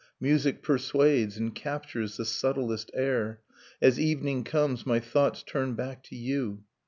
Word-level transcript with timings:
Music 0.19 0.63
persuades 0.63 1.37
and 1.37 1.53
captures 1.53 2.17
the 2.17 2.25
subtlest 2.25 2.89
air... 2.95 3.39
As 3.83 3.99
evening 3.99 4.43
comes, 4.43 4.83
my 4.83 4.99
thoughts 4.99 5.43
turn 5.43 5.75
back 5.75 6.01
to 6.05 6.15
you. 6.15 6.63